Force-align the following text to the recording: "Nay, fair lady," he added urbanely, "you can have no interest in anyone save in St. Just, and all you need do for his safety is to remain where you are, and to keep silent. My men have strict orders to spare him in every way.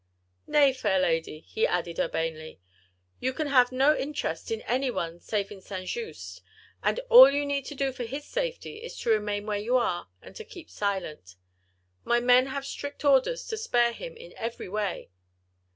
"Nay, 0.47 0.73
fair 0.73 0.97
lady," 0.99 1.41
he 1.41 1.67
added 1.67 1.99
urbanely, 1.99 2.59
"you 3.19 3.31
can 3.33 3.45
have 3.45 3.71
no 3.71 3.95
interest 3.95 4.49
in 4.49 4.61
anyone 4.63 5.19
save 5.19 5.51
in 5.51 5.61
St. 5.61 5.87
Just, 5.87 6.41
and 6.81 6.99
all 7.11 7.29
you 7.29 7.45
need 7.45 7.65
do 7.65 7.91
for 7.91 8.03
his 8.03 8.25
safety 8.25 8.81
is 8.81 8.97
to 9.01 9.11
remain 9.11 9.45
where 9.45 9.59
you 9.59 9.77
are, 9.77 10.07
and 10.19 10.35
to 10.37 10.43
keep 10.43 10.71
silent. 10.71 11.35
My 12.03 12.19
men 12.19 12.47
have 12.47 12.65
strict 12.65 13.05
orders 13.05 13.45
to 13.49 13.57
spare 13.57 13.91
him 13.93 14.17
in 14.17 14.33
every 14.37 14.67
way. 14.67 15.11